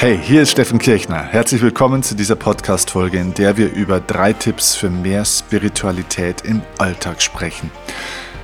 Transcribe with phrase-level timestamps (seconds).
[0.00, 1.24] Hey, hier ist Steffen Kirchner.
[1.24, 6.62] Herzlich willkommen zu dieser Podcast-Folge, in der wir über drei Tipps für mehr Spiritualität im
[6.78, 7.70] Alltag sprechen.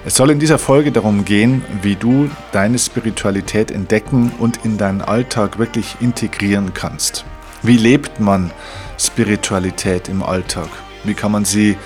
[0.05, 5.01] Es soll in dieser Folge darum gehen, wie du deine Spiritualität entdecken und in deinen
[5.01, 7.25] Alltag wirklich integrieren kannst.
[7.63, 8.51] Wie lebt man
[8.99, 10.69] Spiritualität im Alltag?
[11.05, 11.79] Wie kann man sie,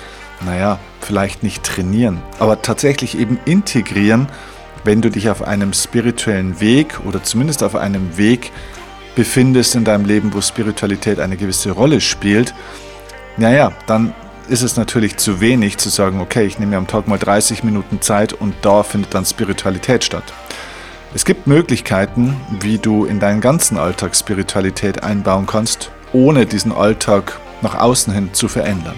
[0.45, 4.27] naja, vielleicht nicht trainieren, aber tatsächlich eben integrieren,
[4.83, 8.51] wenn du dich auf einem spirituellen Weg oder zumindest auf einem Weg
[9.15, 12.53] befindest in deinem Leben, wo Spiritualität eine gewisse Rolle spielt,
[13.37, 14.13] naja, dann
[14.49, 17.63] ist es natürlich zu wenig zu sagen, okay, ich nehme mir am Tag mal 30
[17.63, 20.33] Minuten Zeit und da findet dann Spiritualität statt.
[21.13, 27.39] Es gibt Möglichkeiten, wie du in deinen ganzen Alltag Spiritualität einbauen kannst, ohne diesen Alltag
[27.61, 28.95] nach außen hin zu verändern.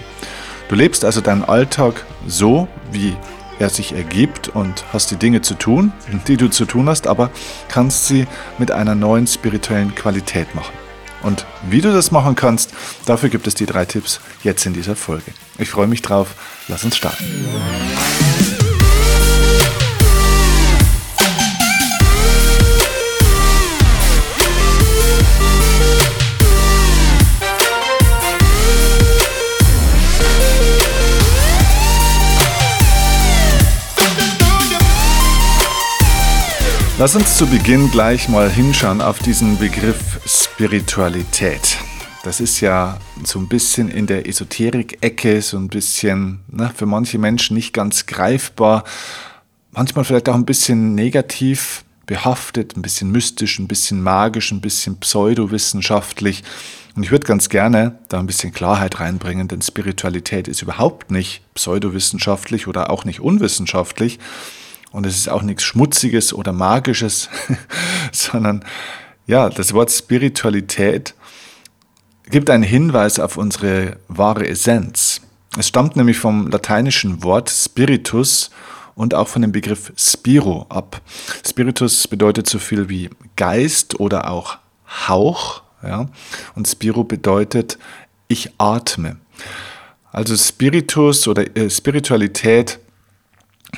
[0.68, 3.16] Du lebst also deinen Alltag so, wie
[3.58, 5.92] er sich ergibt und hast die Dinge zu tun,
[6.26, 7.30] die du zu tun hast, aber
[7.68, 8.26] kannst sie
[8.58, 10.74] mit einer neuen spirituellen Qualität machen.
[11.22, 12.72] Und wie du das machen kannst,
[13.06, 15.32] dafür gibt es die drei Tipps jetzt in dieser Folge.
[15.58, 16.34] Ich freue mich drauf.
[16.68, 17.24] Lass uns starten.
[37.04, 41.76] Lass uns zu Beginn gleich mal hinschauen auf diesen Begriff Spiritualität.
[42.22, 47.18] Das ist ja so ein bisschen in der Esoterik-Ecke, so ein bisschen ne, für manche
[47.18, 48.84] Menschen nicht ganz greifbar,
[49.72, 54.98] manchmal vielleicht auch ein bisschen negativ behaftet, ein bisschen mystisch, ein bisschen magisch, ein bisschen
[54.98, 56.42] pseudowissenschaftlich.
[56.96, 61.42] Und ich würde ganz gerne da ein bisschen Klarheit reinbringen, denn Spiritualität ist überhaupt nicht
[61.52, 64.18] pseudowissenschaftlich oder auch nicht unwissenschaftlich,
[64.94, 67.28] und es ist auch nichts Schmutziges oder Magisches,
[68.12, 68.64] sondern
[69.26, 71.14] ja, das Wort Spiritualität
[72.30, 75.20] gibt einen Hinweis auf unsere wahre Essenz.
[75.58, 78.50] Es stammt nämlich vom lateinischen Wort Spiritus
[78.94, 81.00] und auch von dem Begriff Spiro ab.
[81.44, 84.58] Spiritus bedeutet so viel wie Geist oder auch
[85.08, 85.62] Hauch.
[85.82, 86.08] Ja?
[86.54, 87.78] Und Spiro bedeutet
[88.28, 89.16] ich atme.
[90.12, 92.78] Also Spiritus oder äh, Spiritualität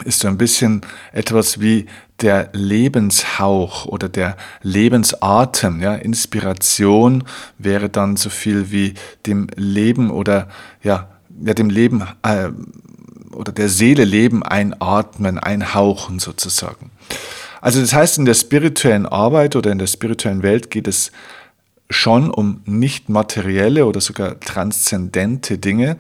[0.05, 1.87] ist so ein bisschen etwas wie
[2.21, 5.81] der Lebenshauch oder der Lebensatem.
[5.81, 5.95] Ja?
[5.95, 7.25] Inspiration
[7.59, 8.95] wäre dann so viel wie
[9.27, 10.49] dem Leben oder
[10.83, 11.09] ja,
[11.45, 12.49] ja dem Leben äh,
[13.33, 16.91] oder der Seele Leben einatmen, einhauchen sozusagen.
[17.61, 21.13] Also das heißt, in der spirituellen Arbeit oder in der spirituellen Welt geht es
[21.89, 25.97] schon um nicht materielle oder sogar transzendente Dinge,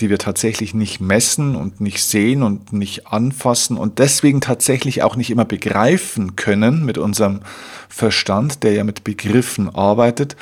[0.00, 5.16] die wir tatsächlich nicht messen und nicht sehen und nicht anfassen und deswegen tatsächlich auch
[5.16, 7.40] nicht immer begreifen können mit unserem
[7.88, 10.36] Verstand, der ja mit Begriffen arbeitet.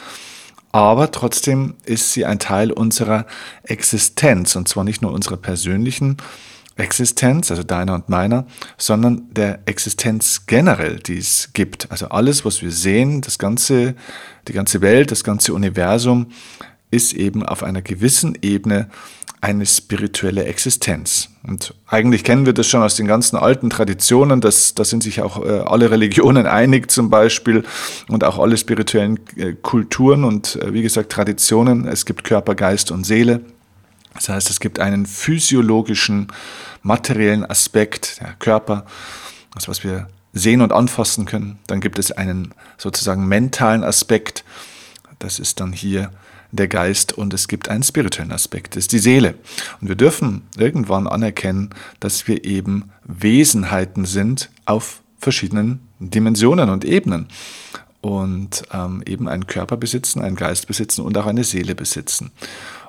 [0.70, 3.26] Aber trotzdem ist sie ein Teil unserer
[3.62, 6.18] Existenz und zwar nicht nur unserer persönlichen
[6.78, 8.46] Existenz, also deiner und meiner,
[8.76, 11.90] sondern der Existenz generell, die es gibt.
[11.90, 13.94] Also alles, was wir sehen, das ganze,
[14.46, 16.28] die ganze Welt, das ganze Universum
[16.90, 18.88] ist eben auf einer gewissen Ebene
[19.40, 21.28] eine spirituelle Existenz.
[21.46, 25.22] Und eigentlich kennen wir das schon aus den ganzen alten Traditionen, das, da sind sich
[25.22, 27.64] auch äh, alle Religionen einig zum Beispiel
[28.08, 31.86] und auch alle spirituellen äh, Kulturen und äh, wie gesagt Traditionen.
[31.86, 33.40] Es gibt Körper, Geist und Seele.
[34.18, 36.26] Das heißt, es gibt einen physiologischen,
[36.82, 38.84] materiellen Aspekt, der Körper,
[39.54, 41.58] das was wir sehen und anfassen können.
[41.68, 44.44] Dann gibt es einen sozusagen mentalen Aspekt,
[45.20, 46.10] das ist dann hier
[46.50, 49.34] der Geist und es gibt einen spirituellen Aspekt, das ist die Seele.
[49.80, 51.70] Und wir dürfen irgendwann anerkennen,
[52.00, 57.28] dass wir eben Wesenheiten sind auf verschiedenen Dimensionen und Ebenen
[58.00, 62.30] und ähm, eben einen Körper besitzen, einen Geist besitzen und auch eine Seele besitzen.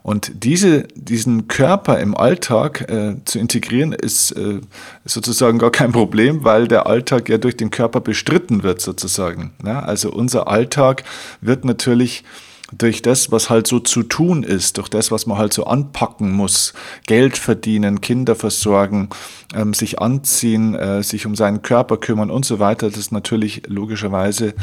[0.02, 4.62] Und diese, diesen Körper im Alltag äh, zu integrieren, ist äh,
[5.06, 9.52] sozusagen gar kein Problem, weil der Alltag ja durch den Körper bestritten wird sozusagen.
[9.66, 11.04] Ja, also unser Alltag
[11.42, 12.24] wird natürlich
[12.72, 16.32] durch das, was halt so zu tun ist, durch das, was man halt so anpacken
[16.32, 16.74] muss,
[17.08, 19.10] Geld verdienen, Kinder versorgen,
[19.56, 23.64] ähm, sich anziehen, äh, sich um seinen Körper kümmern und so weiter, das ist natürlich
[23.68, 24.54] logischerweise,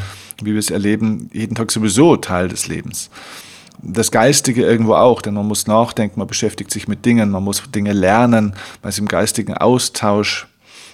[0.41, 3.09] wie wir es erleben, jeden Tag sowieso Teil des Lebens.
[3.81, 7.61] Das Geistige irgendwo auch, denn man muss nachdenken, man beschäftigt sich mit Dingen, man muss
[7.71, 10.47] Dinge lernen, man ist im geistigen Austausch,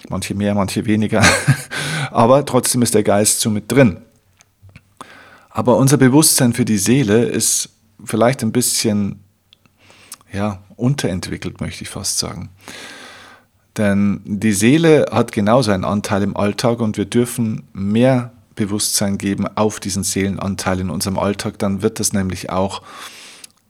[0.08, 1.22] manche mehr, manche weniger,
[2.10, 3.98] aber trotzdem ist der Geist so mit drin.
[5.50, 7.70] Aber unser Bewusstsein für die Seele ist
[8.04, 9.20] vielleicht ein bisschen
[10.32, 12.50] ja, unterentwickelt, möchte ich fast sagen.
[13.76, 19.46] Denn die Seele hat genauso einen Anteil im Alltag und wir dürfen mehr Bewusstsein geben
[19.56, 22.82] auf diesen Seelenanteil in unserem Alltag, dann wird das nämlich auch,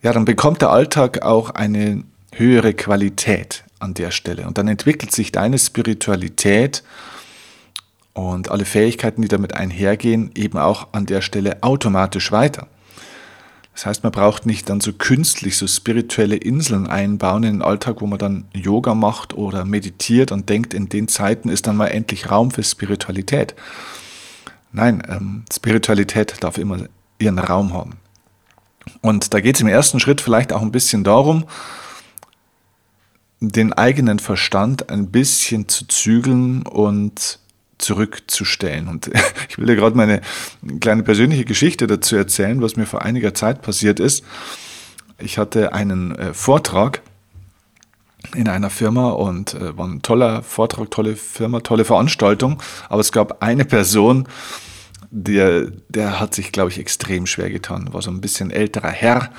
[0.03, 4.47] ja, dann bekommt der Alltag auch eine höhere Qualität an der Stelle.
[4.47, 6.83] Und dann entwickelt sich deine Spiritualität
[8.13, 12.69] und alle Fähigkeiten, die damit einhergehen, eben auch an der Stelle automatisch weiter.
[13.75, 18.01] Das heißt, man braucht nicht dann so künstlich so spirituelle Inseln einbauen in den Alltag,
[18.01, 21.89] wo man dann Yoga macht oder meditiert und denkt, in den Zeiten ist dann mal
[21.89, 23.57] endlich Raum für Spiritualität.
[24.75, 26.79] Nein, ähm, Spiritualität darf immer
[27.21, 27.93] ihren Raum haben.
[29.01, 31.45] Und da geht es im ersten Schritt vielleicht auch ein bisschen darum,
[33.41, 37.39] den eigenen Verstand ein bisschen zu zügeln und
[37.79, 38.89] zurückzustellen.
[38.89, 39.11] Und
[39.49, 40.21] ich will dir gerade meine
[40.81, 44.25] kleine persönliche Geschichte dazu erzählen, was mir vor einiger Zeit passiert ist.
[45.19, 47.01] Ich hatte einen äh, Vortrag
[48.35, 52.63] in einer Firma und äh, war ein toller Vortrag, tolle Firma, tolle Veranstaltung.
[52.89, 54.29] Aber es gab eine Person,
[55.11, 57.93] der, der hat sich, glaube ich, extrem schwer getan.
[57.93, 59.31] War so ein bisschen älterer Herr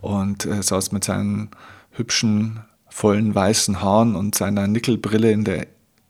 [0.00, 1.50] und äh, saß mit seinen
[1.90, 5.66] hübschen, vollen weißen Haaren und seiner Nickelbrille in der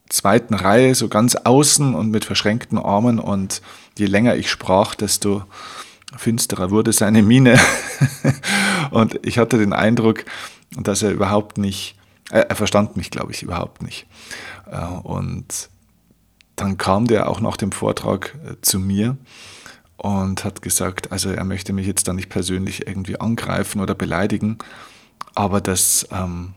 [0.08, 3.18] zweiten Reihe, so ganz außen und mit verschränkten Armen.
[3.18, 3.60] Und
[3.98, 5.42] je länger ich sprach, desto
[6.16, 7.58] finsterer wurde seine Miene.
[8.90, 10.24] und ich hatte den Eindruck,
[10.76, 11.97] dass er überhaupt nicht,
[12.30, 14.06] er verstand mich, glaube ich, überhaupt nicht.
[14.70, 15.70] Äh, und
[16.56, 19.16] dann kam der auch nach dem Vortrag äh, zu mir
[19.96, 24.58] und hat gesagt, also er möchte mich jetzt da nicht persönlich irgendwie angreifen oder beleidigen,
[25.34, 26.54] aber das, ähm,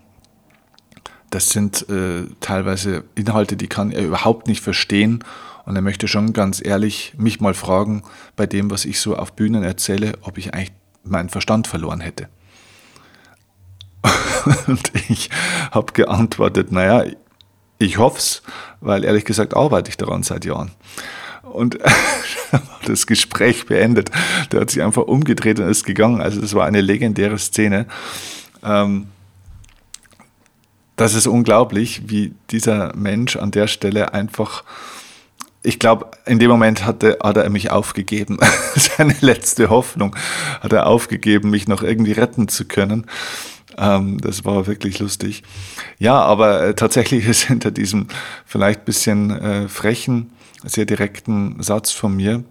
[1.29, 5.23] das sind äh, teilweise Inhalte, die kann er überhaupt nicht verstehen.
[5.65, 8.03] Und er möchte schon ganz ehrlich mich mal fragen,
[8.35, 10.71] bei dem, was ich so auf Bühnen erzähle, ob ich eigentlich
[11.03, 12.27] meinen Verstand verloren hätte.
[14.67, 15.29] Und ich
[15.71, 17.05] habe geantwortet, naja,
[17.77, 18.41] ich hoffe es,
[18.79, 20.71] weil ehrlich gesagt arbeite ich daran seit Jahren.
[21.43, 21.79] Und
[22.85, 24.11] das Gespräch beendet.
[24.51, 26.21] Der hat sich einfach umgedreht und ist gegangen.
[26.21, 27.87] Also das war eine legendäre Szene.
[28.63, 29.07] Ähm,
[30.95, 34.63] das ist unglaublich, wie dieser Mensch an der Stelle einfach,
[35.63, 38.37] ich glaube, in dem Moment hatte, hat er mich aufgegeben.
[38.75, 40.15] Seine letzte Hoffnung
[40.59, 43.07] hat er aufgegeben, mich noch irgendwie retten zu können.
[43.81, 45.43] Ähm, das war wirklich lustig.
[45.97, 48.07] Ja, aber äh, tatsächlich ist hinter diesem
[48.45, 50.31] vielleicht bisschen äh, frechen,
[50.63, 52.43] sehr direkten Satz von mir,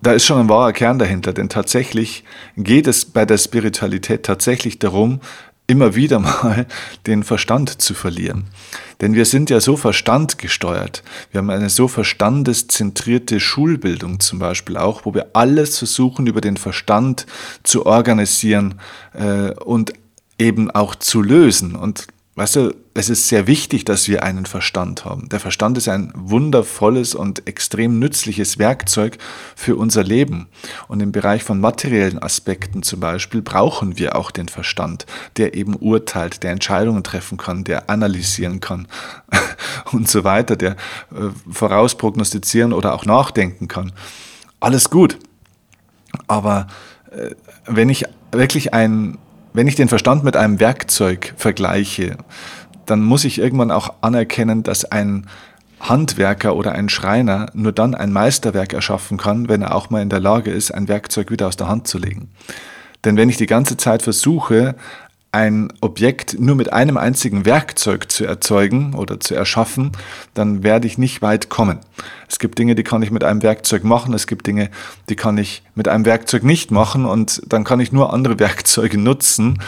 [0.00, 2.22] da ist schon ein wahrer Kern dahinter, denn tatsächlich
[2.56, 5.20] geht es bei der Spiritualität tatsächlich darum,
[5.66, 6.66] immer wieder mal
[7.08, 8.44] den Verstand zu verlieren.
[9.00, 11.02] Denn wir sind ja so verstandgesteuert.
[11.32, 16.56] Wir haben eine so verstandeszentrierte Schulbildung zum Beispiel auch, wo wir alles versuchen, über den
[16.56, 17.26] Verstand
[17.64, 18.76] zu organisieren
[19.14, 19.92] äh, und
[20.38, 21.74] eben auch zu lösen.
[21.74, 22.06] Und
[22.38, 25.28] Weißt du, es ist sehr wichtig, dass wir einen Verstand haben.
[25.28, 29.18] Der Verstand ist ein wundervolles und extrem nützliches Werkzeug
[29.56, 30.46] für unser Leben.
[30.86, 35.04] Und im Bereich von materiellen Aspekten zum Beispiel brauchen wir auch den Verstand,
[35.36, 38.86] der eben urteilt, der Entscheidungen treffen kann, der analysieren kann
[39.90, 40.76] und so weiter, der
[41.10, 43.90] äh, vorausprognostizieren oder auch nachdenken kann.
[44.60, 45.18] Alles gut.
[46.28, 46.68] Aber
[47.10, 47.34] äh,
[47.66, 49.18] wenn ich wirklich ein
[49.58, 52.16] wenn ich den Verstand mit einem Werkzeug vergleiche,
[52.86, 55.26] dann muss ich irgendwann auch anerkennen, dass ein
[55.80, 60.10] Handwerker oder ein Schreiner nur dann ein Meisterwerk erschaffen kann, wenn er auch mal in
[60.10, 62.30] der Lage ist, ein Werkzeug wieder aus der Hand zu legen.
[63.04, 64.76] Denn wenn ich die ganze Zeit versuche,
[65.30, 69.92] ein Objekt nur mit einem einzigen Werkzeug zu erzeugen oder zu erschaffen,
[70.34, 71.80] dann werde ich nicht weit kommen.
[72.28, 74.70] Es gibt Dinge, die kann ich mit einem Werkzeug machen, es gibt Dinge,
[75.08, 78.98] die kann ich mit einem Werkzeug nicht machen und dann kann ich nur andere Werkzeuge
[78.98, 79.62] nutzen,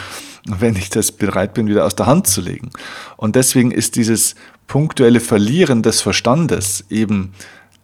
[0.47, 2.71] wenn ich das bereit bin, wieder aus der Hand zu legen.
[3.15, 4.33] Und deswegen ist dieses
[4.65, 7.33] punktuelle Verlieren des Verstandes eben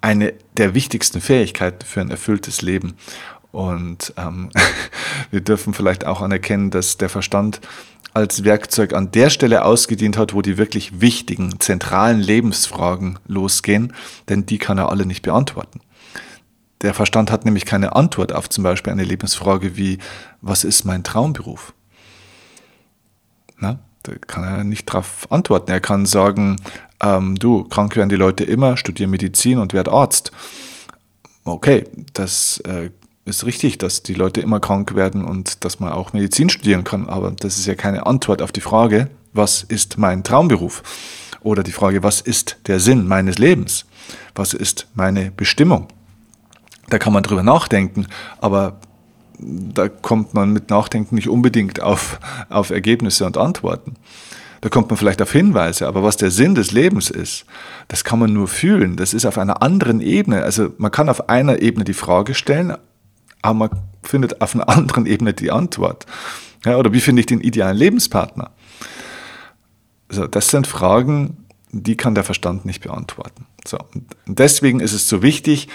[0.01, 2.96] eine der wichtigsten Fähigkeiten für ein erfülltes Leben.
[3.58, 4.52] Und ähm,
[5.32, 7.60] wir dürfen vielleicht auch anerkennen, dass der Verstand
[8.14, 13.96] als Werkzeug an der Stelle ausgedient hat, wo die wirklich wichtigen, zentralen Lebensfragen losgehen,
[14.30, 15.80] denn die kann er alle nicht beantworten.
[16.82, 19.98] Der Verstand hat nämlich keine Antwort auf zum Beispiel eine Lebensfrage wie,
[20.40, 21.74] was ist mein Traumberuf?
[23.58, 25.72] Na, da kann er nicht darauf antworten.
[25.72, 26.58] Er kann sagen,
[27.02, 30.32] ähm, du, krank werden die Leute immer, studiere Medizin und werde Arzt.
[31.44, 32.92] Okay, das äh,
[33.27, 37.07] ist richtig, dass die Leute immer krank werden und dass man auch Medizin studieren kann,
[37.07, 40.84] aber das ist ja keine Antwort auf die Frage, was ist mein Traumberuf?
[41.41, 43.86] Oder die Frage, was ist der Sinn meines Lebens?
[44.36, 45.88] Was ist meine Bestimmung?
[46.89, 48.07] Da kann man drüber nachdenken,
[48.39, 48.79] aber
[49.39, 52.19] da kommt man mit Nachdenken nicht unbedingt auf,
[52.50, 53.96] auf Ergebnisse und Antworten.
[54.62, 57.46] Da kommt man vielleicht auf Hinweise, aber was der Sinn des Lebens ist,
[57.88, 58.96] das kann man nur fühlen.
[58.96, 60.41] Das ist auf einer anderen Ebene.
[60.41, 62.75] Also man kann auf einer Ebene die Frage stellen,
[63.48, 63.70] aber man
[64.04, 66.06] findet auf einer anderen Ebene die Antwort.
[66.66, 68.51] Ja, oder wie finde ich den idealen Lebenspartner?
[70.10, 73.46] Also das sind Fragen, die kann der Verstand nicht beantworten.
[73.66, 75.68] So, und deswegen ist es so wichtig,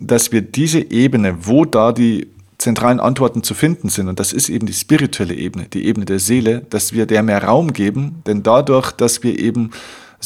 [0.00, 2.28] dass wir diese Ebene, wo da die
[2.58, 6.20] zentralen Antworten zu finden sind, und das ist eben die spirituelle Ebene, die Ebene der
[6.20, 9.70] Seele, dass wir der mehr Raum geben, denn dadurch, dass wir eben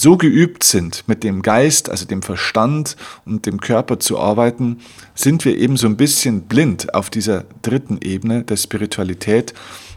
[0.01, 4.79] so geübt sind, mit dem Geist, also dem Verstand und dem Körper zu arbeiten,
[5.15, 9.55] sind wir eben so ein bisschen blind auf dieser dritten Ebene der Spiritualität.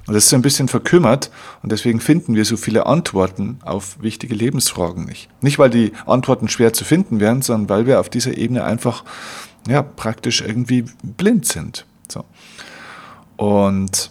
[0.07, 1.29] Und das ist so ein bisschen verkümmert
[1.61, 5.29] und deswegen finden wir so viele Antworten auf wichtige Lebensfragen nicht.
[5.41, 9.03] Nicht, weil die Antworten schwer zu finden wären, sondern weil wir auf dieser Ebene einfach
[9.67, 11.85] ja, praktisch irgendwie blind sind.
[12.07, 12.25] So.
[13.37, 14.09] Und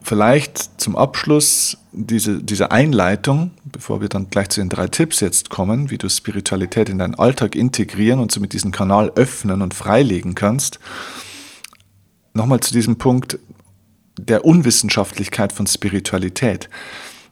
[0.00, 5.50] vielleicht zum Abschluss diese, diese Einleitung, bevor wir dann gleich zu den drei Tipps jetzt
[5.50, 10.34] kommen, wie du Spiritualität in deinen Alltag integrieren und somit diesen Kanal öffnen und freilegen
[10.34, 10.78] kannst.
[12.34, 13.38] Nochmal zu diesem Punkt
[14.18, 16.68] der Unwissenschaftlichkeit von Spiritualität.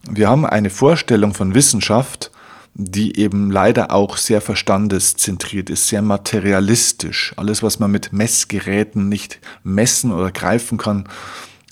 [0.09, 2.31] Wir haben eine Vorstellung von Wissenschaft,
[2.75, 7.33] die eben leider auch sehr verstandeszentriert ist, sehr materialistisch.
[7.37, 11.09] Alles, was man mit Messgeräten nicht messen oder greifen kann,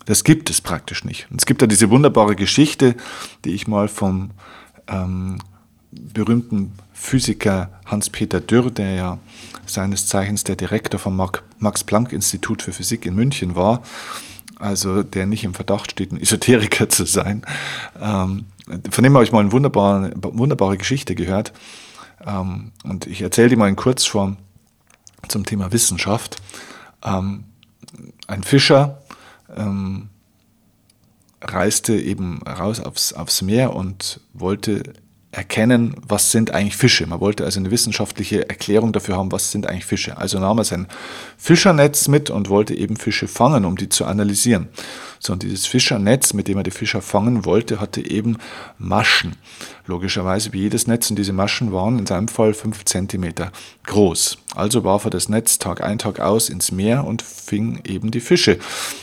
[0.04, 1.30] das gibt es praktisch nicht.
[1.30, 2.97] Und es gibt ja diese wunderbare Geschichte,
[3.44, 4.30] die ich mal vom
[4.88, 5.38] ähm,
[5.90, 9.18] berühmten Physiker Hans-Peter Dürr, der ja
[9.66, 11.16] seines Zeichens der Direktor vom
[11.59, 13.82] Max-Planck-Institut für Physik in München war,
[14.59, 17.42] also der nicht im Verdacht steht, ein Esoteriker zu sein,
[18.00, 18.47] ähm,
[18.90, 21.52] von dem habe ich mal eine wunderbare, wunderbare Geschichte gehört.
[22.25, 24.37] Ähm, und ich erzähle die mal in Kurzform
[25.28, 26.37] zum Thema Wissenschaft.
[27.04, 27.44] Ähm,
[28.26, 29.01] ein Fischer
[29.56, 30.09] ähm,
[31.40, 34.82] reiste eben raus aufs, aufs Meer und wollte
[35.32, 37.06] erkennen, was sind eigentlich Fische.
[37.06, 40.18] Man wollte also eine wissenschaftliche Erklärung dafür haben, was sind eigentlich Fische.
[40.18, 40.88] Also nahm er sein
[41.38, 44.68] Fischernetz mit und wollte eben Fische fangen, um die zu analysieren.
[45.25, 48.38] So, und dieses Fischernetz, mit dem er die Fischer fangen wollte, hatte eben
[48.76, 49.37] Maschen.
[49.87, 51.11] Logischerweise wie jedes Netz.
[51.11, 53.52] Und diese Maschen waren in seinem Fall fünf Zentimeter
[53.87, 54.38] groß.
[54.57, 58.19] Also warf er das Netz Tag ein, Tag aus ins Meer und fing eben die
[58.19, 58.59] Fische.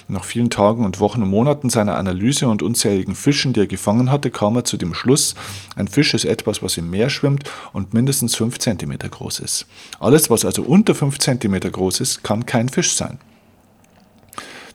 [0.10, 4.12] Nach vielen Tagen und Wochen und Monaten seiner Analyse und unzähligen Fischen, die er gefangen
[4.12, 5.36] hatte, kam er zu dem Schluss,
[5.78, 9.68] ein Fisch ist etwas, was im Meer schwimmt und mindestens fünf Zentimeter groß ist.
[10.02, 13.20] Alles, was also unter fünf Zentimeter groß ist, kann kein Fisch sein.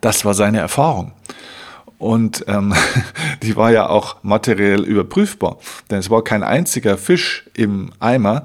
[0.01, 1.13] Das war seine Erfahrung.
[1.99, 2.75] Und ähm,
[3.43, 5.59] die war ja auch materiell überprüfbar,
[5.91, 8.45] denn es war kein einziger Fisch im Eimer,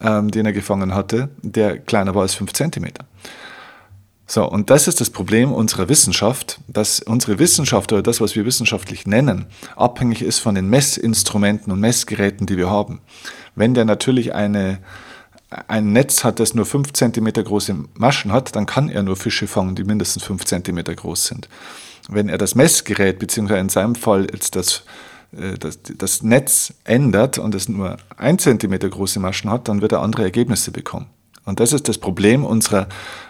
[0.00, 3.04] ähm, den er gefangen hatte, der kleiner war als fünf Zentimeter.
[4.26, 8.46] So, und das ist das Problem unserer Wissenschaft, dass unsere Wissenschaft oder das, was wir
[8.46, 9.44] wissenschaftlich nennen,
[9.76, 13.00] abhängig ist von den Messinstrumenten und Messgeräten, die wir haben.
[13.56, 14.78] Wenn der natürlich eine,
[15.68, 19.46] ein Netz hat, das nur 5 cm große Maschen hat, dann kann er nur Fische
[19.46, 21.48] fangen, die mindestens 5 cm groß sind.
[22.08, 24.84] Wenn er das Messgerät, beziehungsweise in seinem Fall jetzt das
[25.36, 29.92] äh, das, das Netz ändert und es nur ein Zentimeter große Maschen hat, dann wird
[29.92, 31.06] er andere Ergebnisse bekommen.
[31.44, 32.88] Und das ist das Problem unserer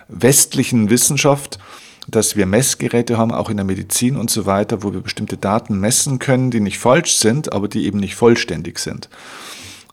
[0.09, 1.59] westlichen Wissenschaft,
[2.09, 5.79] dass wir Messgeräte haben, auch in der Medizin und so weiter, wo wir bestimmte Daten
[5.79, 9.09] messen können, die nicht falsch sind, aber die eben nicht vollständig sind.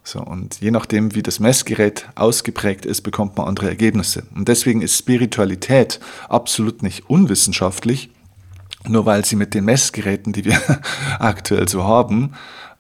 [0.04, 4.24] So, und je nachdem, wie das Messgerät ausgeprägt ist, bekommt man andere Ergebnisse.
[4.36, 8.10] Und deswegen ist Spiritualität absolut nicht unwissenschaftlich,
[8.88, 10.60] nur weil sie mit den Messgeräten, die wir
[11.20, 12.34] aktuell so haben,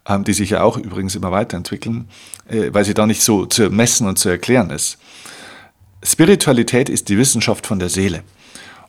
[0.07, 2.09] ähm, die sich ja auch übrigens immer weiterentwickeln,
[2.47, 4.97] äh, weil sie da nicht so zu messen und zu erklären ist.
[6.03, 8.23] Spiritualität ist die Wissenschaft von der Seele.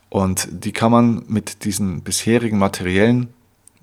[0.09, 3.29] Und die kann man mit diesen bisherigen materiellen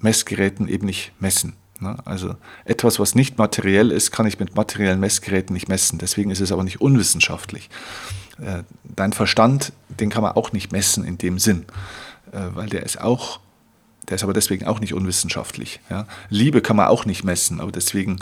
[0.01, 1.55] Messgeräten eben nicht messen.
[1.81, 1.97] Ne?
[2.05, 5.99] Also etwas, was nicht materiell ist, kann ich mit materiellen Messgeräten nicht messen.
[5.99, 7.71] Deswegen ist es aber nicht unwissenschaftlich.
[8.41, 11.67] Äh, dein Verstand, den kann man auch nicht messen in dem Sinn.
[12.33, 13.41] Äh, weil der ist auch,
[14.09, 15.81] der ist aber deswegen auch nicht unwissenschaftlich.
[15.91, 16.07] Ja?
[16.31, 18.19] Liebe kann man auch nicht messen, aber deswegen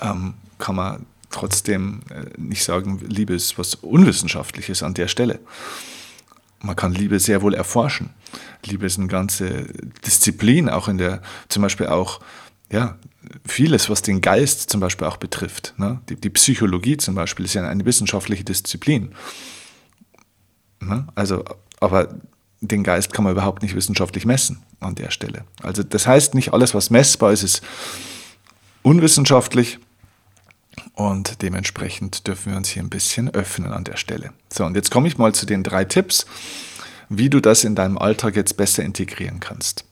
[0.00, 5.40] ähm, kann man trotzdem äh, nicht sagen, Liebe ist was Unwissenschaftliches an der Stelle.
[6.60, 8.10] Man kann Liebe sehr wohl erforschen.
[8.64, 9.64] Liebe ist eine ganze
[10.06, 12.20] Disziplin, auch in der, zum Beispiel auch,
[12.70, 12.96] ja,
[13.44, 15.74] vieles, was den Geist zum Beispiel auch betrifft.
[15.76, 16.00] Ne?
[16.08, 19.14] Die, die, Psychologie zum Beispiel ist ja eine wissenschaftliche Disziplin.
[20.80, 21.06] Ne?
[21.14, 21.44] Also,
[21.80, 22.14] aber
[22.68, 25.44] den Geist kann man überhaupt nicht wissenschaftlich messen an der Stelle.
[25.62, 27.62] Also das heißt, nicht alles, was messbar ist, ist
[28.82, 29.78] unwissenschaftlich
[30.94, 34.32] und dementsprechend dürfen wir uns hier ein bisschen öffnen an der Stelle.
[34.52, 36.26] So, und jetzt komme ich mal zu den drei Tipps,
[37.08, 39.84] wie du das in deinem Alltag jetzt besser integrieren kannst.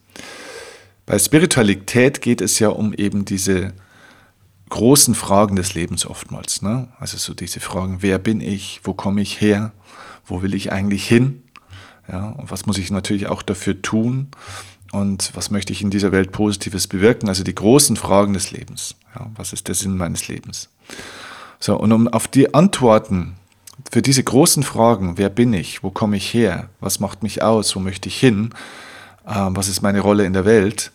[1.05, 3.73] Bei Spiritualität geht es ja um eben diese
[4.69, 6.61] großen Fragen des Lebens oftmals.
[6.61, 6.87] Ne?
[6.99, 9.73] Also so diese Fragen, wer bin ich, wo komme ich her,
[10.25, 11.43] wo will ich eigentlich hin?
[12.11, 14.27] Ja, und was muss ich natürlich auch dafür tun?
[14.91, 17.29] Und was möchte ich in dieser Welt Positives bewirken?
[17.29, 18.95] Also die großen Fragen des Lebens.
[19.15, 20.69] Ja, was ist der Sinn meines Lebens?
[21.59, 23.35] So, und um auf die Antworten
[23.89, 27.75] für diese großen Fragen, wer bin ich, wo komme ich her, was macht mich aus,
[27.75, 28.53] wo möchte ich hin,
[29.25, 30.91] äh, was ist meine Rolle in der Welt,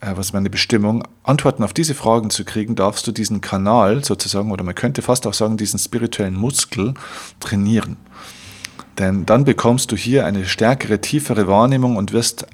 [0.00, 4.04] äh, was ist meine Bestimmung, Antworten auf diese Fragen zu kriegen, darfst du diesen Kanal
[4.04, 6.94] sozusagen, oder man könnte fast auch sagen, diesen spirituellen Muskel
[7.40, 7.96] trainieren.
[8.98, 12.46] Denn dann bekommst du hier eine stärkere, tiefere Wahrnehmung und wirst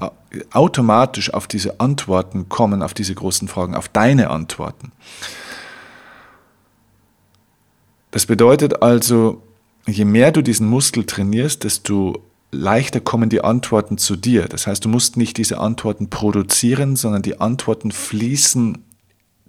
[0.52, 4.92] automatisch auf diese Antworten kommen, auf diese großen Fragen, auf deine Antworten.
[8.10, 9.42] Das bedeutet also,
[9.86, 14.46] je mehr du diesen Muskel trainierst, desto leichter kommen die Antworten zu dir.
[14.46, 18.78] Das heißt, du musst nicht diese Antworten produzieren, sondern die Antworten fließen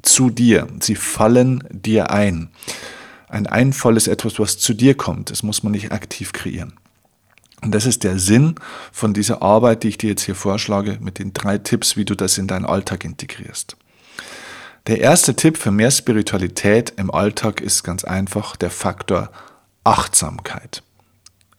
[0.02, 0.68] zu dir.
[0.82, 2.50] Sie fallen dir ein.
[3.30, 5.30] Ein Einfall ist etwas, was zu dir kommt.
[5.30, 6.74] Das muss man nicht aktiv kreieren.
[7.62, 8.56] Und das ist der Sinn
[8.92, 12.16] von dieser Arbeit, die ich dir jetzt hier vorschlage, mit den drei Tipps, wie du
[12.16, 13.78] das in deinen Alltag integrierst.
[14.88, 19.30] Der erste Tipp für mehr Spiritualität im Alltag ist ganz einfach der Faktor
[19.84, 20.82] Achtsamkeit.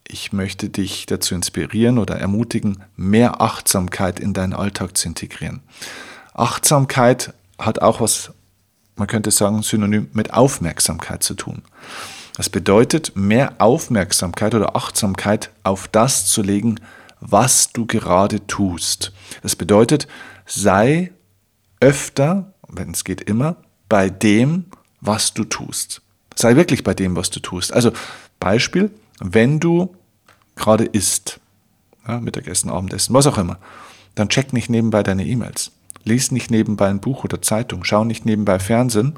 [0.07, 5.61] Ich möchte dich dazu inspirieren oder ermutigen, mehr Achtsamkeit in deinen Alltag zu integrieren.
[6.33, 8.31] Achtsamkeit hat auch was,
[8.95, 11.61] man könnte sagen, synonym mit Aufmerksamkeit zu tun.
[12.35, 16.79] Das bedeutet, mehr Aufmerksamkeit oder Achtsamkeit auf das zu legen,
[17.19, 19.11] was du gerade tust.
[19.43, 20.07] Das bedeutet,
[20.45, 21.11] sei
[21.79, 23.57] öfter, wenn es geht immer,
[23.89, 24.65] bei dem,
[25.01, 26.01] was du tust.
[26.35, 27.73] Sei wirklich bei dem, was du tust.
[27.73, 27.91] Also
[28.39, 29.93] Beispiel, wenn du
[30.55, 31.39] gerade isst,
[32.07, 33.57] ja, Mittagessen, Abendessen, was auch immer,
[34.15, 35.71] dann check nicht nebenbei deine E-Mails.
[36.03, 39.13] Lies nicht nebenbei ein Buch oder Zeitung, schau nicht nebenbei Fernsehen,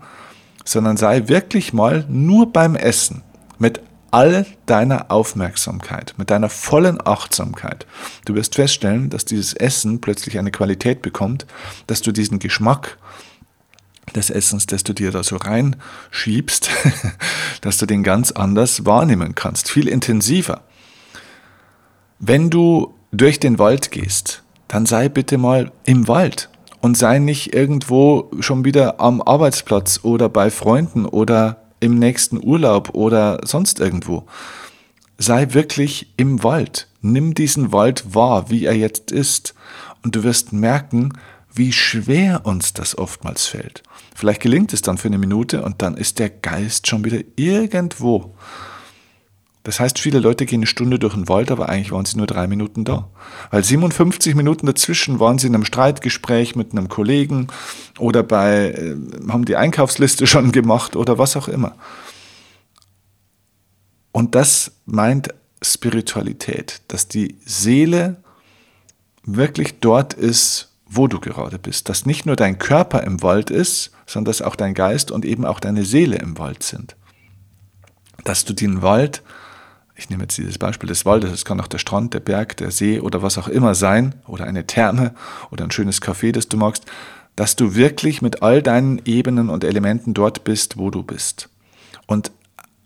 [0.66, 3.22] sondern sei wirklich mal nur beim Essen
[3.58, 3.82] mit
[4.12, 7.88] all deiner Aufmerksamkeit, mit deiner vollen Achtsamkeit.
[8.26, 11.48] Du wirst feststellen, dass dieses Essen plötzlich eine Qualität bekommt,
[11.88, 13.00] dass du diesen Geschmack
[14.16, 16.70] des Essens, das du dir da so reinschiebst,
[17.62, 20.62] dass du den ganz anders wahrnehmen kannst, viel intensiver.
[22.20, 26.50] Wenn du durch den Wald gehst, dann sei bitte mal im Wald
[26.84, 32.94] und sei nicht irgendwo schon wieder am Arbeitsplatz oder bei Freunden oder im nächsten Urlaub
[32.94, 34.26] oder sonst irgendwo.
[35.18, 36.90] Sei wirklich im Wald.
[37.00, 39.54] Nimm diesen Wald wahr, wie er jetzt ist.
[40.04, 41.14] Und du wirst merken,
[41.54, 43.82] wie schwer uns das oftmals fällt.
[44.14, 48.36] Vielleicht gelingt es dann für eine Minute und dann ist der Geist schon wieder irgendwo.
[49.64, 52.28] Das heißt, viele Leute gehen eine Stunde durch den Wald, aber eigentlich waren sie nur
[52.28, 53.10] drei Minuten da.
[53.50, 57.48] Weil 57 Minuten dazwischen waren sie in einem Streitgespräch mit einem Kollegen
[57.98, 58.98] oder bei, äh,
[59.30, 61.76] haben die Einkaufsliste schon gemacht oder was auch immer.
[64.12, 65.30] Und das meint
[65.62, 68.18] Spiritualität, dass die Seele
[69.26, 71.88] wirklich dort ist, wo du gerade bist.
[71.88, 75.46] Dass nicht nur dein Körper im Wald ist, sondern dass auch dein Geist und eben
[75.46, 76.98] auch deine Seele im Wald sind.
[78.26, 79.24] Dass du den Wald
[79.96, 82.72] ich nehme jetzt dieses Beispiel des Waldes, es kann auch der Strand, der Berg, der
[82.72, 85.14] See oder was auch immer sein, oder eine Therme
[85.52, 86.86] oder ein schönes Café, das du magst,
[87.36, 91.50] dass du wirklich mit all deinen Ebenen und Elementen dort bist, wo du bist.
[92.06, 92.32] Und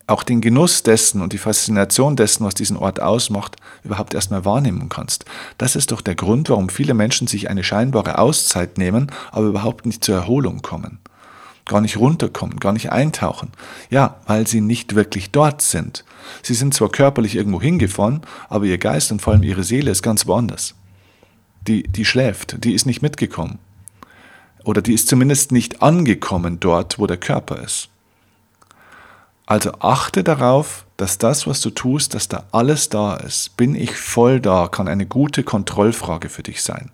[0.05, 4.87] auch den Genuss dessen und die Faszination dessen, was diesen Ort ausmacht, überhaupt erstmal wahrnehmen
[4.87, 5.25] kannst.
[5.57, 9.85] Das ist doch der Grund, warum viele Menschen sich eine scheinbare Auszeit nehmen, aber überhaupt
[9.85, 10.99] nicht zur Erholung kommen
[11.67, 13.51] gar nicht runterkommen, gar nicht eintauchen.
[13.89, 16.03] Ja, weil sie nicht wirklich dort sind.
[16.41, 20.01] Sie sind zwar körperlich irgendwo hingefahren, aber ihr Geist und vor allem ihre Seele ist
[20.01, 20.75] ganz woanders.
[21.67, 23.59] Die, die schläft, die ist nicht mitgekommen.
[24.63, 27.89] Oder die ist zumindest nicht angekommen dort, wo der Körper ist.
[29.45, 33.55] Also achte darauf, dass das, was du tust, dass da alles da ist.
[33.55, 36.91] Bin ich voll da, kann eine gute Kontrollfrage für dich sein.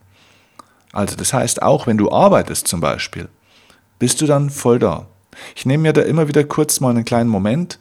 [0.92, 3.28] Also das heißt, auch wenn du arbeitest zum Beispiel,
[4.00, 5.08] bist du dann voll da.
[5.56, 7.80] Ich nehme mir da immer wieder kurz mal einen kleinen Moment,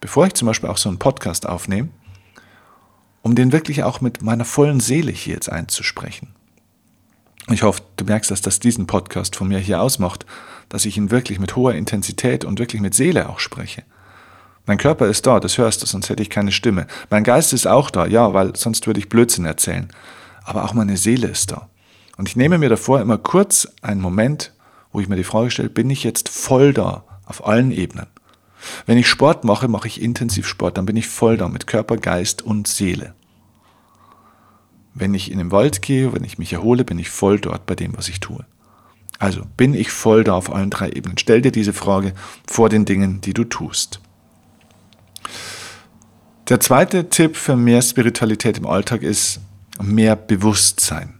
[0.00, 1.88] bevor ich zum Beispiel auch so einen Podcast aufnehme,
[3.22, 6.34] um den wirklich auch mit meiner vollen Seele hier jetzt einzusprechen.
[7.50, 10.24] Ich hoffe, du merkst, dass das diesen Podcast von mir hier ausmacht,
[10.70, 13.82] dass ich ihn wirklich mit hoher Intensität und wirklich mit Seele auch spreche.
[14.66, 16.86] Mein Körper ist da, das hörst du, sonst hätte ich keine Stimme.
[17.10, 19.88] Mein Geist ist auch da, ja, weil sonst würde ich Blödsinn erzählen.
[20.42, 21.68] Aber auch meine Seele ist da.
[22.16, 24.53] Und ich nehme mir davor immer kurz einen Moment
[24.94, 28.06] wo ich mir die Frage stelle, bin ich jetzt voll da auf allen Ebenen?
[28.86, 31.96] Wenn ich Sport mache, mache ich intensiv Sport, dann bin ich voll da mit Körper,
[31.96, 33.12] Geist und Seele.
[34.94, 37.74] Wenn ich in den Wald gehe, wenn ich mich erhole, bin ich voll dort bei
[37.74, 38.46] dem, was ich tue.
[39.18, 41.18] Also bin ich voll da auf allen drei Ebenen?
[41.18, 42.14] Stell dir diese Frage
[42.46, 44.00] vor den Dingen, die du tust.
[46.48, 49.40] Der zweite Tipp für mehr Spiritualität im Alltag ist
[49.82, 51.18] mehr Bewusstsein.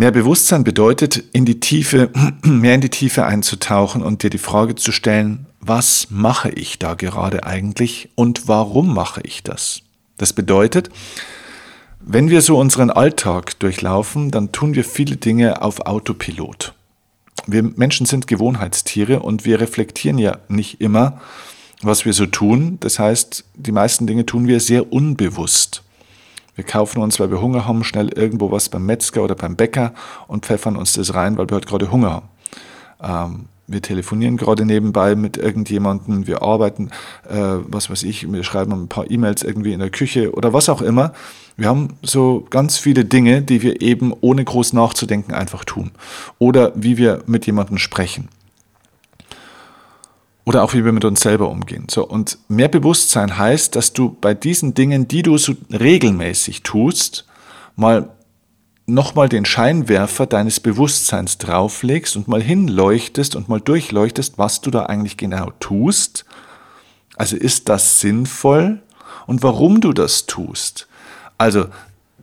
[0.00, 2.08] Mehr Bewusstsein bedeutet, in die Tiefe,
[2.42, 6.94] mehr in die Tiefe einzutauchen und dir die Frage zu stellen, was mache ich da
[6.94, 9.82] gerade eigentlich und warum mache ich das?
[10.16, 10.88] Das bedeutet,
[12.00, 16.72] wenn wir so unseren Alltag durchlaufen, dann tun wir viele Dinge auf Autopilot.
[17.46, 21.20] Wir Menschen sind Gewohnheitstiere und wir reflektieren ja nicht immer,
[21.82, 22.78] was wir so tun.
[22.80, 25.82] Das heißt, die meisten Dinge tun wir sehr unbewusst.
[26.60, 29.94] Wir kaufen uns, weil wir Hunger haben, schnell irgendwo was beim Metzger oder beim Bäcker
[30.28, 32.28] und pfeffern uns das rein, weil wir heute gerade Hunger haben.
[33.02, 36.90] Ähm, wir telefonieren gerade nebenbei mit irgendjemandem, wir arbeiten,
[37.26, 40.68] äh, was weiß ich, wir schreiben ein paar E-Mails irgendwie in der Küche oder was
[40.68, 41.14] auch immer.
[41.56, 45.92] Wir haben so ganz viele Dinge, die wir eben ohne groß nachzudenken einfach tun.
[46.38, 48.28] Oder wie wir mit jemandem sprechen.
[50.44, 51.86] Oder auch wie wir mit uns selber umgehen.
[51.90, 57.26] So, und mehr Bewusstsein heißt, dass du bei diesen Dingen, die du so regelmäßig tust,
[57.76, 58.08] mal
[58.86, 64.86] nochmal den Scheinwerfer deines Bewusstseins drauflegst und mal hinleuchtest und mal durchleuchtest, was du da
[64.86, 66.24] eigentlich genau tust.
[67.16, 68.82] Also ist das sinnvoll
[69.26, 70.88] und warum du das tust.
[71.38, 71.66] Also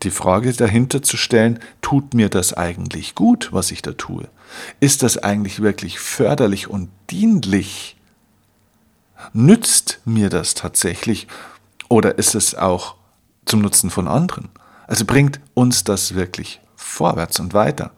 [0.03, 4.27] die Frage dahinter zu stellen, tut mir das eigentlich gut, was ich da tue?
[4.79, 7.96] Ist das eigentlich wirklich förderlich und dienlich?
[9.33, 11.27] Nützt mir das tatsächlich
[11.89, 12.95] oder ist es auch
[13.45, 14.49] zum Nutzen von anderen?
[14.87, 17.91] Also bringt uns das wirklich vorwärts und weiter?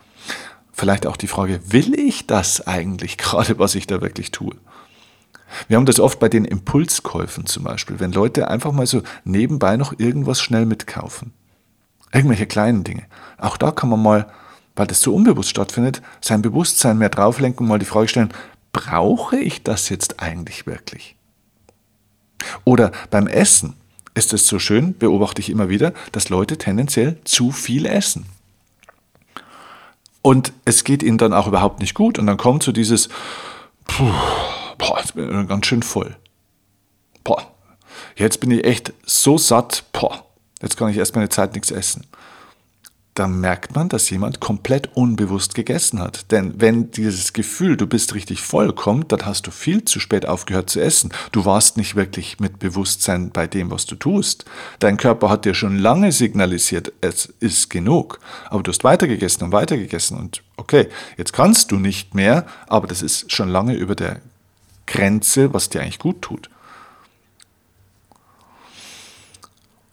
[0.71, 4.55] Vielleicht auch die Frage, will ich das eigentlich gerade, was ich da wirklich tue?
[5.67, 9.77] Wir haben das oft bei den Impulskäufen zum Beispiel, wenn Leute einfach mal so nebenbei
[9.77, 11.34] noch irgendwas schnell mitkaufen.
[12.13, 13.03] Irgendwelche kleinen Dinge.
[13.38, 14.27] Auch da kann man mal,
[14.75, 18.34] weil das so unbewusst stattfindet, sein Bewusstsein mehr drauflenken und mal die Frage stellen,
[18.71, 21.15] brauche ich das jetzt eigentlich wirklich?
[22.63, 23.75] Oder beim Essen
[24.13, 28.25] ist es so schön, beobachte ich immer wieder, dass Leute tendenziell zu viel essen.
[30.21, 33.10] Und es geht ihnen dann auch überhaupt nicht gut und dann kommt so dieses,
[33.86, 34.12] puh,
[34.77, 36.15] boah, jetzt bin ich ganz schön voll.
[37.23, 37.51] Boah,
[38.15, 40.25] jetzt bin ich echt so satt, boah,
[40.62, 42.05] jetzt kann ich erstmal eine Zeit nichts essen
[43.15, 46.32] dann merkt man, dass jemand komplett unbewusst gegessen hat.
[46.32, 50.26] Denn wenn dieses Gefühl, du bist richtig voll kommt, dann hast du viel zu spät
[50.26, 51.12] aufgehört zu essen.
[51.32, 54.45] Du warst nicht wirklich mit Bewusstsein bei dem, was du tust.
[54.80, 58.19] Dein Körper hat dir schon lange signalisiert, es ist genug.
[58.50, 63.02] Aber du hast weitergegessen und weitergegessen und okay, jetzt kannst du nicht mehr, aber das
[63.02, 64.22] ist schon lange über der
[64.88, 66.50] Grenze, was dir eigentlich gut tut.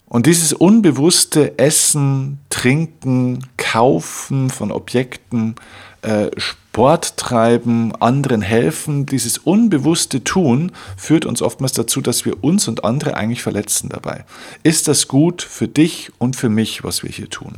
[0.09, 5.55] Und dieses unbewusste Essen, Trinken, Kaufen von Objekten,
[6.01, 12.69] äh, Sport treiben, anderen helfen, dieses unbewusste Tun führt uns oftmals dazu, dass wir uns
[12.69, 14.23] und andere eigentlich verletzen dabei.
[14.63, 17.55] Ist das gut für dich und für mich, was wir hier tun?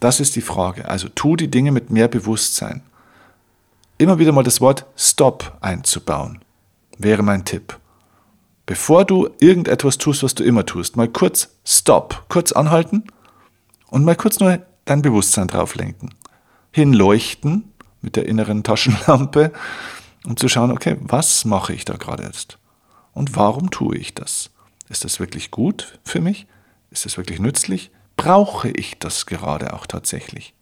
[0.00, 0.88] Das ist die Frage.
[0.88, 2.82] Also tu die Dinge mit mehr Bewusstsein.
[3.98, 6.38] Immer wieder mal das Wort Stop einzubauen,
[6.98, 7.78] wäre mein Tipp
[8.66, 13.04] bevor du irgendetwas tust, was du immer tust, mal kurz Stop, kurz anhalten
[13.88, 16.10] und mal kurz nur dein Bewusstsein drauf lenken.
[16.72, 19.52] Hinleuchten mit der inneren Taschenlampe,
[20.26, 22.58] um zu schauen, okay, was mache ich da gerade jetzt?
[23.12, 24.50] Und warum tue ich das?
[24.88, 26.46] Ist das wirklich gut für mich?
[26.90, 27.90] Ist das wirklich nützlich?
[28.16, 30.54] Brauche ich das gerade auch tatsächlich?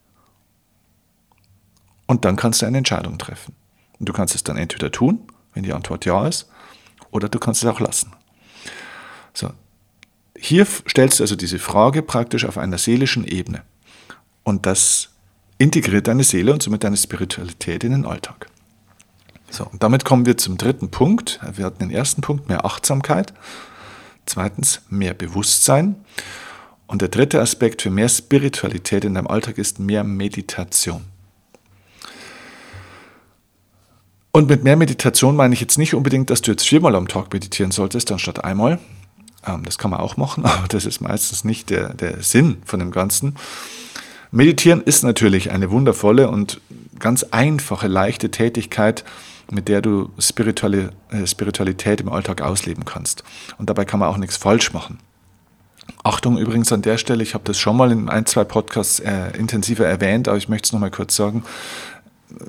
[2.06, 3.54] Und dann kannst du eine Entscheidung treffen.
[3.98, 5.20] Und du kannst es dann entweder tun,
[5.52, 6.48] wenn die Antwort ja ist,
[7.14, 8.12] oder du kannst es auch lassen.
[9.32, 9.50] So.
[10.36, 13.62] Hier stellst du also diese Frage praktisch auf einer seelischen Ebene.
[14.42, 15.10] Und das
[15.56, 18.48] integriert deine Seele und somit deine Spiritualität in den Alltag.
[19.48, 21.38] So, und damit kommen wir zum dritten Punkt.
[21.54, 23.32] Wir hatten den ersten Punkt, mehr Achtsamkeit.
[24.26, 25.94] Zweitens, mehr Bewusstsein.
[26.88, 31.04] Und der dritte Aspekt für mehr Spiritualität in deinem Alltag ist mehr Meditation.
[34.34, 37.32] Und mit mehr Meditation meine ich jetzt nicht unbedingt, dass du jetzt viermal am Tag
[37.32, 38.80] meditieren solltest, anstatt einmal.
[39.46, 42.80] Ähm, das kann man auch machen, aber das ist meistens nicht der, der Sinn von
[42.80, 43.36] dem Ganzen.
[44.32, 46.60] Meditieren ist natürlich eine wundervolle und
[46.98, 49.04] ganz einfache, leichte Tätigkeit,
[49.52, 53.22] mit der du äh, Spiritualität im Alltag ausleben kannst.
[53.58, 54.98] Und dabei kann man auch nichts falsch machen.
[56.02, 59.36] Achtung übrigens an der Stelle, ich habe das schon mal in ein, zwei Podcasts äh,
[59.38, 61.44] intensiver erwähnt, aber ich möchte es nochmal kurz sagen.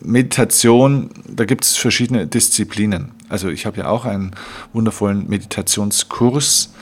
[0.01, 3.11] Meditation, da gibt es verschiedene Disziplinen.
[3.29, 4.31] Also ich habe ja auch einen
[4.73, 6.73] wundervollen Meditationskurs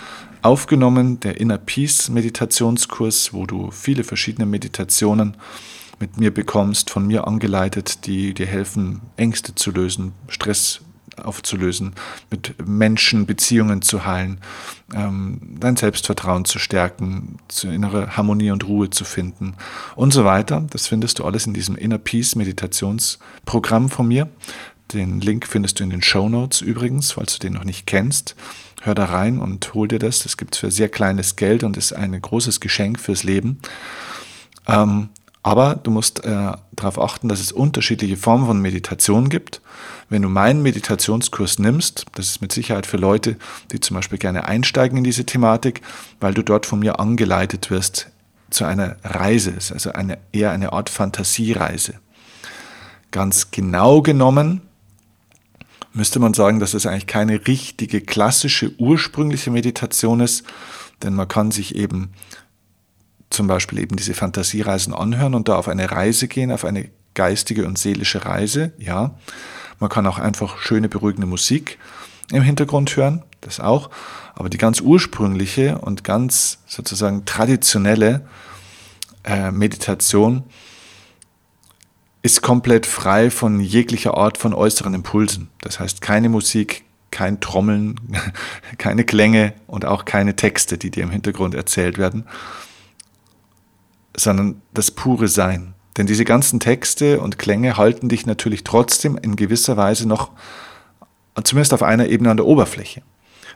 [0.42, 5.38] aufgenommen, der Inner Peace Meditationskurs, wo du viele verschiedene Meditationen
[6.00, 10.82] mit mir bekommst, von mir angeleitet, die dir helfen, Ängste zu lösen, Stress
[11.22, 11.94] aufzulösen,
[12.30, 14.40] mit Menschen Beziehungen zu heilen,
[14.94, 19.56] ähm, dein Selbstvertrauen zu stärken, zu innere Harmonie und Ruhe zu finden
[19.96, 20.66] und so weiter.
[20.70, 24.30] Das findest du alles in diesem Inner Peace Meditationsprogramm von mir.
[24.94, 28.36] Den Link findest du in den Show Notes übrigens, falls du den noch nicht kennst.
[28.82, 30.24] Hör da rein und hol dir das.
[30.24, 33.60] Das gibt es für sehr kleines Geld und ist ein großes Geschenk fürs Leben.
[34.68, 35.10] Ähm,
[35.44, 39.62] aber du musst äh, darauf achten, dass es unterschiedliche Formen von Meditation gibt.
[40.10, 43.36] Wenn du meinen Meditationskurs nimmst, das ist mit Sicherheit für Leute,
[43.72, 45.82] die zum Beispiel gerne einsteigen in diese Thematik,
[46.22, 48.10] weil du dort von mir angeleitet wirst
[48.50, 51.96] zu einer Reise, also eine, eher eine Art Fantasiereise.
[53.12, 54.62] Ganz genau genommen
[55.94, 60.44] müsste man sagen, dass es eigentlich keine richtige klassische ursprüngliche Meditation ist,
[61.04, 62.14] denn man kann sich eben
[63.34, 67.66] zum Beispiel eben diese Fantasiereisen anhören und da auf eine Reise gehen, auf eine geistige
[67.66, 69.16] und seelische Reise, ja.
[69.80, 71.78] Man kann auch einfach schöne, beruhigende Musik
[72.32, 73.90] im Hintergrund hören, das auch.
[74.36, 78.26] Aber die ganz ursprüngliche und ganz sozusagen traditionelle
[79.24, 80.44] äh, Meditation
[82.22, 85.50] ist komplett frei von jeglicher Art von äußeren Impulsen.
[85.62, 88.00] Das heißt keine Musik, kein Trommeln,
[88.78, 92.26] keine Klänge und auch keine Texte, die dir im Hintergrund erzählt werden,
[94.16, 95.74] sondern das pure Sein.
[95.98, 100.32] Denn diese ganzen Texte und Klänge halten dich natürlich trotzdem in gewisser Weise noch,
[101.44, 103.04] zumindest auf einer Ebene an der Oberfläche,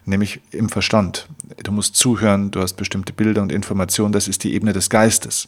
[0.06, 1.28] nämlich im Verstand.
[1.64, 5.48] Du musst zuhören, du hast bestimmte Bilder und Informationen, das ist die Ebene des Geistes.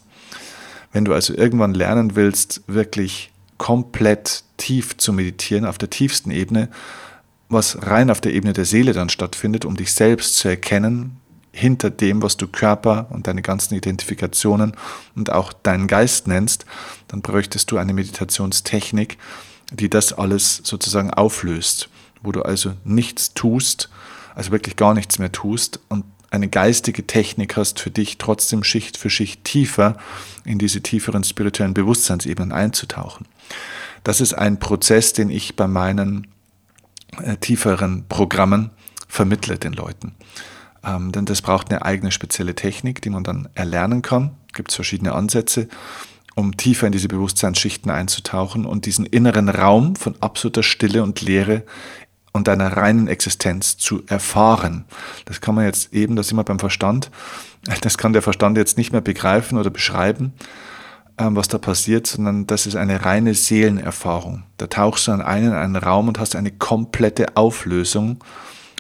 [0.92, 6.70] Wenn du also irgendwann lernen willst, wirklich komplett tief zu meditieren, auf der tiefsten Ebene,
[7.50, 11.18] was rein auf der Ebene der Seele dann stattfindet, um dich selbst zu erkennen,
[11.60, 14.74] hinter dem, was du Körper und deine ganzen Identifikationen
[15.16, 16.66] und auch deinen Geist nennst,
[17.08, 19.18] dann bräuchtest du eine Meditationstechnik,
[19.72, 21.90] die das alles sozusagen auflöst,
[22.24, 23.90] wo du also nichts tust,
[24.36, 28.98] also wirklich gar nichts mehr tust und eine geistige Technik hast für dich, trotzdem Schicht
[28.98, 29.98] für Schicht tiefer
[30.46, 33.26] in diese tieferen spirituellen Bewusstseinsebenen einzutauchen.
[34.04, 36.28] Das ist ein Prozess, den ich bei meinen
[37.22, 38.70] äh, tieferen Programmen
[39.08, 40.14] vermittle den Leuten.
[40.86, 44.32] Ähm, denn das braucht eine eigene spezielle Technik, die man dann erlernen kann.
[44.54, 45.68] Gibt es verschiedene Ansätze,
[46.36, 51.64] um tiefer in diese Bewusstseinsschichten einzutauchen und diesen inneren Raum von absoluter Stille und Leere
[52.32, 54.86] und deiner reinen Existenz zu erfahren.
[55.26, 57.12] Das kann man jetzt eben, das immer beim Verstand,
[57.82, 60.34] das kann der Verstand jetzt nicht mehr begreifen oder beschreiben,
[61.18, 64.44] ähm, was da passiert, sondern das ist eine reine Seelenerfahrung.
[64.58, 68.24] Da tauchst du an einen in einen Raum und hast eine komplette Auflösung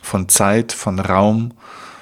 [0.01, 1.53] von Zeit, von Raum,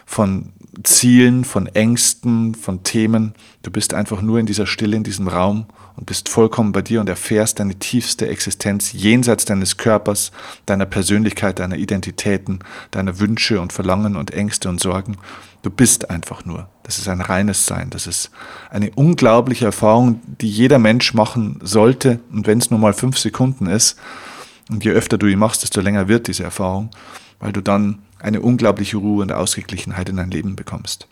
[0.07, 3.33] von Zielen, von Ängsten, von Themen.
[3.61, 5.65] Du bist einfach nur in dieser Stille, in diesem Raum
[5.95, 10.31] und bist vollkommen bei dir und erfährst deine tiefste Existenz jenseits deines Körpers,
[10.65, 12.59] deiner Persönlichkeit, deiner Identitäten,
[12.91, 15.17] deiner Wünsche und Verlangen und Ängste und Sorgen.
[15.61, 16.69] Du bist einfach nur.
[16.83, 17.89] Das ist ein reines Sein.
[17.89, 18.31] Das ist
[18.69, 22.21] eine unglaubliche Erfahrung, die jeder Mensch machen sollte.
[22.31, 23.97] Und wenn es nur mal fünf Sekunden ist,
[24.69, 26.89] und je öfter du ihn machst, desto länger wird diese Erfahrung,
[27.39, 31.07] weil du dann eine unglaubliche Ruhe und Ausgeglichenheit in dein Leben bekommst.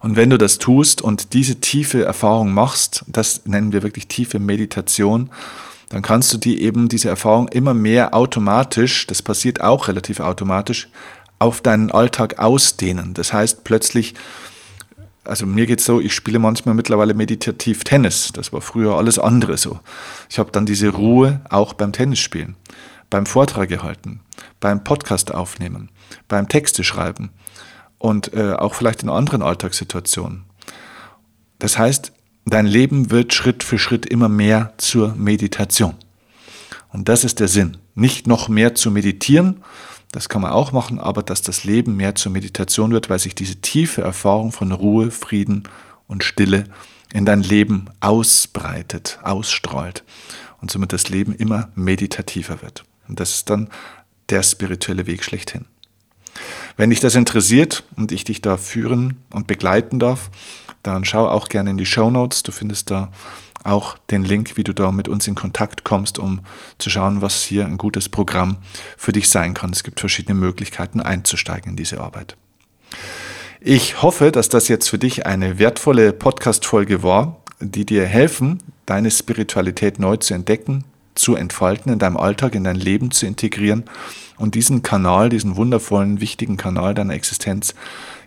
[0.00, 4.38] Und wenn du das tust und diese tiefe Erfahrung machst, das nennen wir wirklich tiefe
[4.38, 5.30] Meditation,
[5.88, 10.88] dann kannst du die eben diese Erfahrung immer mehr automatisch, das passiert auch relativ automatisch,
[11.38, 13.14] auf deinen Alltag ausdehnen.
[13.14, 14.14] Das heißt plötzlich,
[15.24, 18.30] also mir geht es so, ich spiele manchmal mittlerweile meditativ Tennis.
[18.32, 19.80] Das war früher alles andere so.
[20.30, 22.56] Ich habe dann diese Ruhe auch beim Tennisspielen,
[23.10, 24.20] beim Vortrag gehalten,
[24.60, 25.90] beim Podcast aufnehmen,
[26.28, 27.30] beim Texte schreiben
[27.98, 30.44] und äh, auch vielleicht in anderen Alltagssituationen.
[31.58, 32.12] Das heißt,
[32.44, 35.94] dein Leben wird Schritt für Schritt immer mehr zur Meditation.
[36.92, 37.78] Und das ist der Sinn.
[37.94, 39.62] Nicht noch mehr zu meditieren,
[40.12, 43.34] das kann man auch machen, aber dass das Leben mehr zur Meditation wird, weil sich
[43.34, 45.64] diese tiefe Erfahrung von Ruhe, Frieden
[46.06, 46.64] und Stille
[47.12, 50.04] in dein Leben ausbreitet, ausstrahlt
[50.60, 52.84] und somit das Leben immer meditativer wird.
[53.08, 53.68] Und das ist dann
[54.28, 55.66] der spirituelle Weg schlechthin.
[56.76, 60.30] Wenn dich das interessiert und ich dich da führen und begleiten darf,
[60.82, 62.42] dann schau auch gerne in die Show Notes.
[62.42, 63.10] Du findest da
[63.64, 66.40] auch den Link, wie du da mit uns in Kontakt kommst, um
[66.78, 68.58] zu schauen, was hier ein gutes Programm
[68.96, 69.70] für dich sein kann.
[69.70, 72.36] Es gibt verschiedene Möglichkeiten einzusteigen in diese Arbeit.
[73.60, 79.10] Ich hoffe, dass das jetzt für dich eine wertvolle Podcast-Folge war, die dir helfen, deine
[79.10, 80.84] Spiritualität neu zu entdecken,
[81.16, 83.84] zu entfalten, in deinem Alltag, in dein Leben zu integrieren
[84.36, 87.74] und diesen Kanal, diesen wundervollen, wichtigen Kanal deiner Existenz,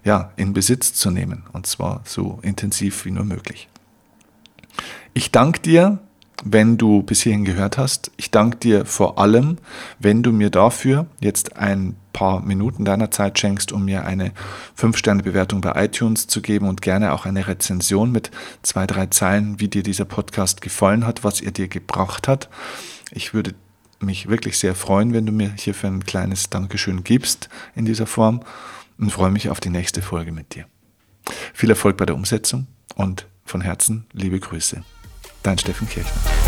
[0.04, 1.44] ja, in Besitz zu nehmen.
[1.54, 3.68] Und zwar so intensiv wie nur möglich.
[5.14, 6.00] Ich danke dir,
[6.44, 8.12] wenn du bis hierhin gehört hast.
[8.18, 9.58] Ich danke dir vor allem,
[10.00, 14.32] wenn du mir dafür jetzt ein paar Minuten deiner Zeit schenkst, um mir eine
[14.78, 19.68] 5-Sterne-Bewertung bei iTunes zu geben und gerne auch eine Rezension mit zwei, drei Zeilen, wie
[19.68, 22.50] dir dieser Podcast gefallen hat, was er dir gebracht hat.
[23.12, 23.54] Ich würde
[24.00, 28.42] mich wirklich sehr freuen, wenn du mir hierfür ein kleines Dankeschön gibst in dieser Form
[28.98, 30.66] und freue mich auf die nächste Folge mit dir.
[31.54, 34.84] Viel Erfolg bei der Umsetzung und von Herzen liebe Grüße.
[35.44, 36.39] Dein Steffen Kirchner.